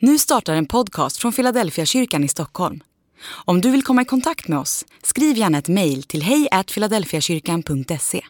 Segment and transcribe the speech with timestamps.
[0.00, 2.80] Nu startar en podcast från Philadelphia kyrkan i Stockholm.
[3.44, 8.24] Om du vill komma i kontakt med oss, skriv gärna ett mejl till hejfiladelfiakyrkan.se.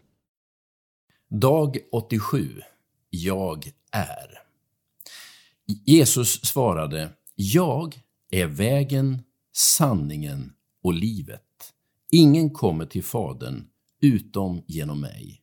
[1.31, 2.63] Dag 87.
[3.11, 4.39] Jag är.
[5.87, 8.01] Jesus svarade, Jag
[8.31, 9.23] är vägen,
[9.53, 11.43] sanningen och livet.
[12.11, 13.65] Ingen kommer till Fadern
[14.01, 15.43] utom genom mig.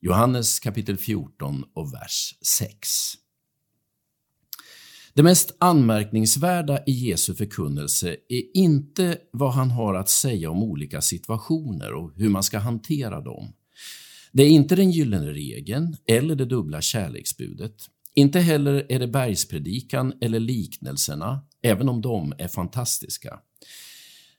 [0.00, 3.14] Johannes kapitel 14 och vers 6.
[5.16, 11.00] Det mest anmärkningsvärda i Jesu förkunnelse är inte vad han har att säga om olika
[11.00, 13.52] situationer och hur man ska hantera dem.
[14.32, 17.74] Det är inte den gyllene regeln eller det dubbla kärleksbudet.
[18.14, 23.38] Inte heller är det bergspredikan eller liknelserna, även om de är fantastiska.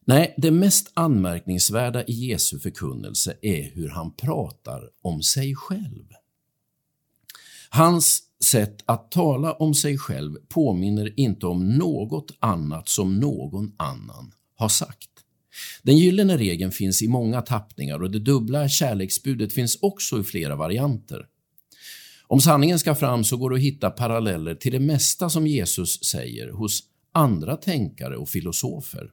[0.06, 6.06] Nej, det mest anmärkningsvärda i Jesu förkunnelse är hur han pratar om sig själv.
[7.70, 14.34] Hans sätt att tala om sig själv påminner inte om något annat som någon annan
[14.56, 15.10] har sagt.
[15.84, 20.56] Den gyllene regeln finns i många tappningar och det dubbla kärleksbudet finns också i flera
[20.56, 21.26] varianter.
[22.28, 26.04] Om sanningen ska fram så går det att hitta paralleller till det mesta som Jesus
[26.04, 29.12] säger hos andra tänkare och filosofer.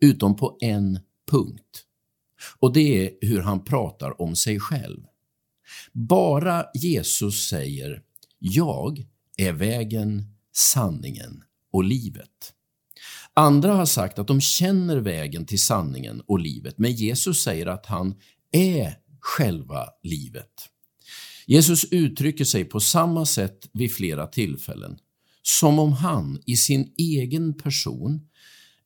[0.00, 0.98] Utom på en
[1.30, 1.84] punkt.
[2.58, 5.02] Och det är hur han pratar om sig själv.
[5.92, 8.02] Bara Jesus säger
[8.38, 12.54] ”Jag är vägen, sanningen och livet”.
[13.34, 17.86] Andra har sagt att de känner vägen till sanningen och livet, men Jesus säger att
[17.86, 18.14] han
[18.52, 20.68] är själva livet.
[21.46, 24.98] Jesus uttrycker sig på samma sätt vid flera tillfällen,
[25.42, 28.28] som om han i sin egen person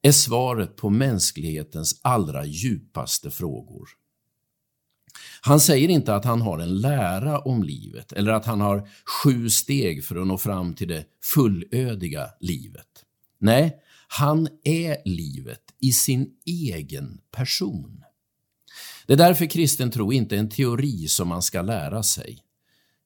[0.03, 3.89] är svaret på mänsklighetens allra djupaste frågor.
[5.41, 9.51] Han säger inte att han har en lära om livet eller att han har sju
[9.51, 13.05] steg för att nå fram till det fullödiga livet.
[13.39, 13.77] Nej,
[14.09, 18.05] han är livet i sin egen person.
[19.07, 22.39] Det är därför kristen tro inte är en teori som man ska lära sig,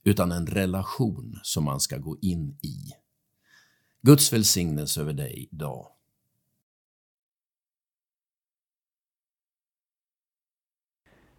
[0.05, 2.93] utan en relation som man ska gå in i.
[4.03, 5.89] Guds välsignelse över dig idag.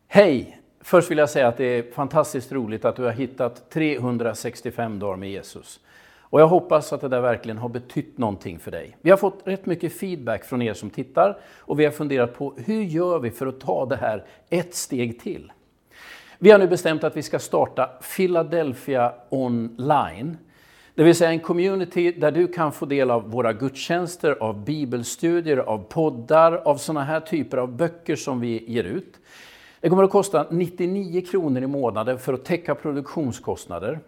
[0.07, 0.56] Hej!
[0.87, 5.15] Först vill jag säga att det är fantastiskt roligt att du har hittat 365 dagar
[5.15, 5.79] med Jesus.
[6.19, 8.97] Och jag hoppas att det där verkligen har betytt någonting för dig.
[9.01, 12.53] Vi har fått rätt mycket feedback från er som tittar och vi har funderat på
[12.65, 15.51] hur gör vi för att ta det här ett steg till?
[16.37, 20.37] Vi har nu bestämt att vi ska starta Philadelphia online.
[20.95, 25.57] Det vill säga en community där du kan få del av våra gudstjänster, av bibelstudier,
[25.57, 29.19] av poddar, av sådana här typer av böcker som vi ger ut.
[29.87, 33.99] Det kommer att kosta 99 kronor i månaden för att täcka produktionskostnader.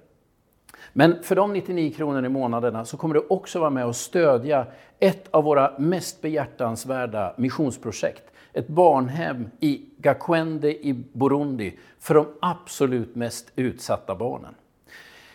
[0.93, 4.67] Men för de 99 kronorna i månaderna så kommer du också vara med och stödja
[4.99, 8.23] ett av våra mest behjärtansvärda missionsprojekt.
[8.53, 14.55] Ett barnhem i Gakwende i Burundi för de absolut mest utsatta barnen.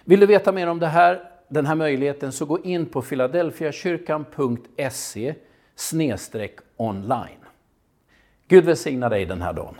[0.05, 5.35] Vill du veta mer om det här, den här möjligheten så gå in på filadelfiakyrkan.se
[6.77, 7.45] online.
[8.49, 9.75] Gud välsigna dig den här dagen.